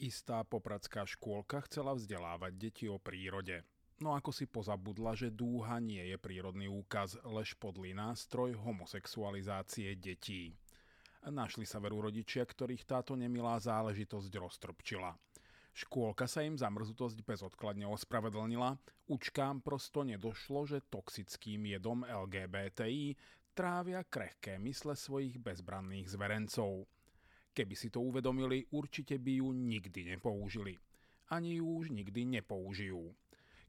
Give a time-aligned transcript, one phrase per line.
[0.00, 3.60] Istá popradská škôlka chcela vzdelávať deti o prírode.
[4.00, 10.56] No ako si pozabudla, že dúha nie je prírodný úkaz, lež podlý nástroj homosexualizácie detí.
[11.28, 15.12] Našli sa veru rodičia, ktorých táto nemilá záležitosť roztrpčila.
[15.76, 23.20] Škôlka sa im za mrzutosť bezodkladne ospravedlnila, učkám prosto nedošlo, že toxickým jedom LGBTI
[23.52, 26.88] trávia krehké mysle svojich bezbranných zverencov.
[27.50, 30.78] Keby si to uvedomili, určite by ju nikdy nepoužili.
[31.34, 33.10] Ani ju už nikdy nepoužijú.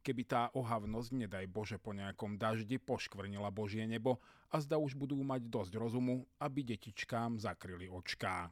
[0.02, 4.18] Keby tá ohavnosť, nedaj Bože, po nejakom daždi poškvrnila Božie nebo
[4.50, 8.50] a zda už budú mať dosť rozumu, aby detičkám zakryli očká.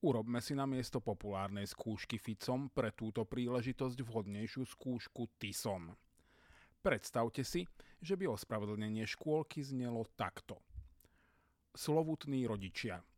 [0.00, 5.92] Urobme si na miesto populárnej skúšky Ficom pre túto príležitosť vhodnejšiu skúšku TISom.
[6.80, 7.68] Predstavte si,
[8.00, 10.56] že by ospravedlnenie škôlky znelo takto.
[11.76, 13.04] Slovutní rodičia–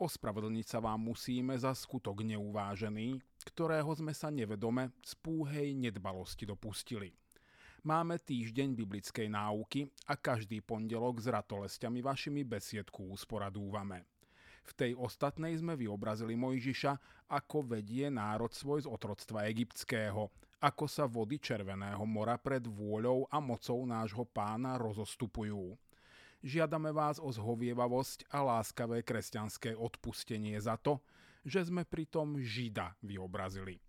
[0.00, 3.20] Ospravedlniť sa vám musíme za skutok neuvážený,
[3.52, 7.12] ktorého sme sa nevedome z púhej nedbalosti dopustili.
[7.84, 14.08] Máme týždeň biblickej náuky a každý pondelok s ratolestiami vašimi besiedku usporadúvame.
[14.64, 16.92] V tej ostatnej sme vyobrazili Mojžiša,
[17.28, 20.32] ako vedie národ svoj z otroctva egyptského,
[20.64, 25.76] ako sa vody Červeného mora pred vôľou a mocou nášho pána rozostupujú
[26.40, 31.00] žiadame vás o zhovievavosť a láskavé kresťanské odpustenie za to,
[31.44, 33.80] že sme pritom Žida vyobrazili.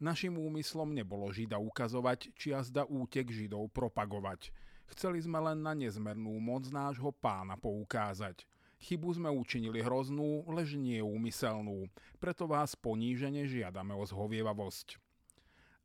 [0.00, 4.48] Našim úmyslom nebolo Žida ukazovať, či jazda útek Židov propagovať.
[4.90, 8.48] Chceli sme len na nezmernú moc nášho pána poukázať.
[8.80, 15.09] Chybu sme učinili hroznú, lež nie úmyselnú, preto vás ponížene žiadame o zhovievavosť.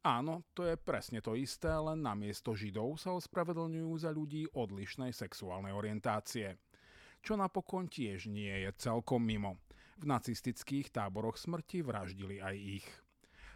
[0.06, 5.74] Áno, to je presne to isté, len namiesto Židov sa ospravedlňujú za ľudí odlišnej sexuálnej
[5.74, 6.62] orientácie.
[7.26, 9.58] Čo napokon tiež nie je celkom mimo.
[9.98, 12.88] V nacistických táboroch smrti vraždili aj ich.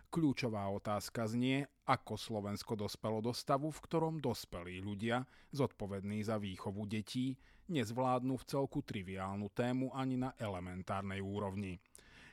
[0.09, 5.22] Kľúčová otázka znie, ako Slovensko dospelo do stavu, v ktorom dospelí ľudia,
[5.53, 7.38] zodpovední za výchovu detí,
[7.69, 11.78] nezvládnu v celku triviálnu tému ani na elementárnej úrovni.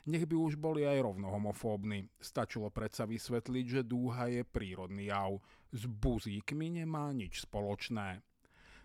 [0.07, 2.07] Nech by už boli aj rovno homofóbni.
[2.23, 5.43] Stačilo predsa vysvetliť, že dúha je prírodný jav.
[5.75, 8.23] S buzíkmi nemá nič spoločné.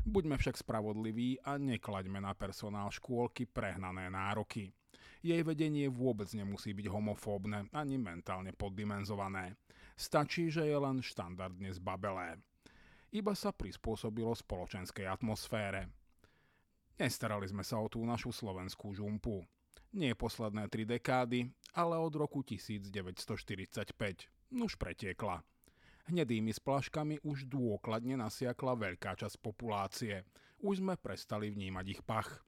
[0.01, 4.73] Buďme však spravodliví a neklaďme na personál škôlky prehnané nároky.
[5.21, 9.61] Jej vedenie vôbec nemusí byť homofóbne ani mentálne poddimenzované.
[9.93, 12.41] Stačí, že je len štandardne zbabelé.
[13.13, 15.85] Iba sa prispôsobilo spoločenskej atmosfére.
[16.97, 19.45] Nestarali sme sa o tú našu slovenskú žumpu.
[19.91, 23.91] Nie posledné tri dekády, ale od roku 1945.
[24.55, 25.43] Nuž pretiekla.
[26.07, 30.23] Hnedými splaškami už dôkladne nasiakla veľká časť populácie.
[30.63, 32.39] Už sme prestali vnímať ich pach.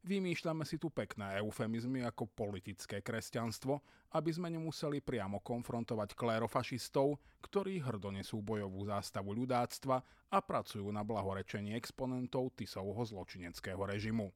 [0.00, 3.84] Vymýšľame si tu pekné eufemizmy ako politické kresťanstvo,
[4.16, 10.00] aby sme nemuseli priamo konfrontovať klérofašistov, ktorí hrdo nesú bojovú zástavu ľudáctva
[10.32, 14.32] a pracujú na blahorečení exponentov Tisovho zločineckého režimu.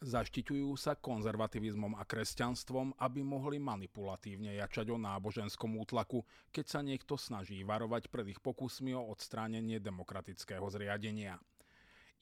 [0.00, 7.20] Zaštiťujú sa konzervativizmom a kresťanstvom, aby mohli manipulatívne jačať o náboženskom útlaku, keď sa niekto
[7.20, 11.36] snaží varovať pred ich pokusmi o odstránenie demokratického zriadenia.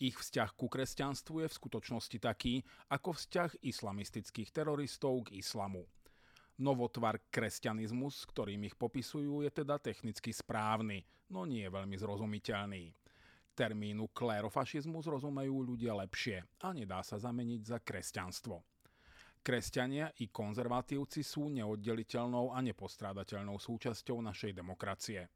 [0.03, 5.87] Ich vzťah ku kresťanstvu je v skutočnosti taký, ako vzťah islamistických teroristov k islamu.
[6.59, 12.91] Novotvar kresťanizmus, ktorým ich popisujú, je teda technicky správny, no nie veľmi zrozumiteľný.
[13.59, 18.63] Termínu klérofašizmus rozumejú ľudia lepšie a nedá sa zameniť za kresťanstvo.
[19.43, 25.27] Kresťania i konzervatívci sú neoddeliteľnou a nepostrádateľnou súčasťou našej demokracie.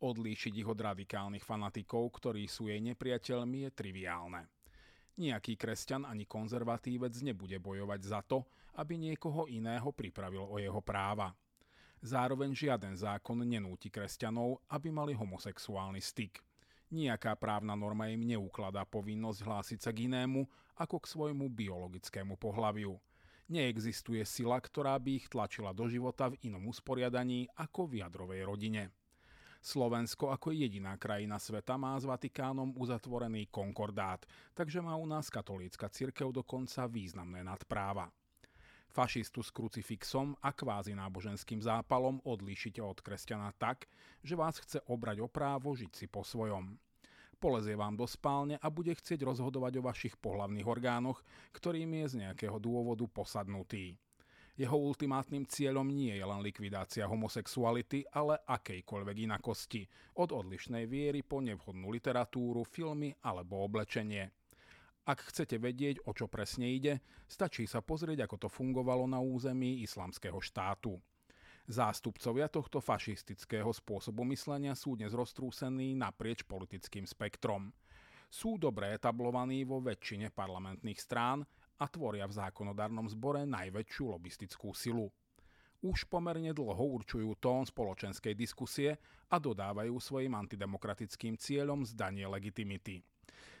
[0.00, 4.48] Odlíšiť ich od radikálnych fanatikov, ktorí sú jej nepriateľmi, je triviálne.
[5.20, 8.48] Nijaký kresťan ani konzervatívec nebude bojovať za to,
[8.80, 11.36] aby niekoho iného pripravil o jeho práva.
[12.00, 16.47] Zároveň žiaden zákon nenúti kresťanov, aby mali homosexuálny styk.
[16.88, 20.48] Nijaká právna norma im neukladá povinnosť hlásiť sa k inému
[20.80, 22.96] ako k svojmu biologickému pohľaviu.
[23.48, 28.82] Neexistuje sila, ktorá by ich tlačila do života v inom usporiadaní ako v jadrovej rodine.
[29.60, 34.24] Slovensko ako jediná krajina sveta má s Vatikánom uzatvorený konkordát,
[34.54, 38.08] takže má u nás katolícka cirkev dokonca významné nadpráva.
[38.88, 43.84] Fašistu s krucifixom a kvázi náboženským zápalom odlíšite od kresťana tak,
[44.24, 46.80] že vás chce obrať o právo žiť si po svojom.
[47.38, 51.22] Polezie vám do spálne a bude chcieť rozhodovať o vašich pohlavných orgánoch,
[51.54, 53.94] ktorým je z nejakého dôvodu posadnutý.
[54.58, 59.86] Jeho ultimátnym cieľom nie je len likvidácia homosexuality, ale akejkoľvek inakosti,
[60.18, 64.34] od odlišnej viery po nevhodnú literatúru, filmy alebo oblečenie.
[65.06, 69.78] Ak chcete vedieť, o čo presne ide, stačí sa pozrieť, ako to fungovalo na území
[69.86, 70.98] islamského štátu.
[71.68, 77.68] Zástupcovia tohto fašistického spôsobu myslenia sú dnes roztrúsení naprieč politickým spektrom.
[78.32, 81.44] Sú dobre etablovaní vo väčšine parlamentných strán
[81.76, 85.12] a tvoria v zákonodárnom zbore najväčšiu lobistickú silu.
[85.84, 88.96] Už pomerne dlho určujú tón spoločenskej diskusie
[89.28, 93.04] a dodávajú svojim antidemokratickým cieľom zdanie legitimity.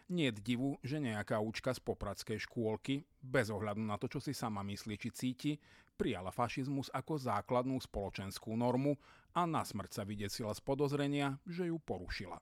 [0.08, 4.64] Nie divu, že nejaká účka z popradskej škôlky, bez ohľadu na to, čo si sama
[4.64, 5.52] myslí či cíti,
[6.00, 8.96] prijala fašizmus ako základnú spoločenskú normu
[9.36, 12.40] a na smrť sa vydesila z podozrenia, že ju porušila.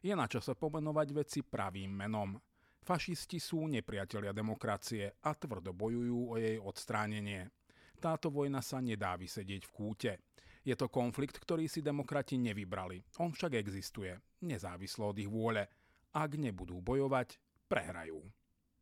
[0.00, 2.40] Je na čase pomenovať veci pravým menom.
[2.80, 7.52] Fašisti sú nepriatelia demokracie a tvrdo bojujú o jej odstránenie.
[8.00, 10.12] Táto vojna sa nedá vysedieť v kúte.
[10.64, 13.02] Je to konflikt, ktorý si demokrati nevybrali.
[13.20, 15.68] On však existuje, nezávislo od ich vôle.
[16.18, 17.38] Ak nebudú bojovať,
[17.70, 18.18] prehrajú.